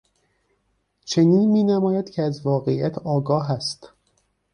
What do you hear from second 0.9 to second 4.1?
چنین مینماید که از واقعیت آگاه است.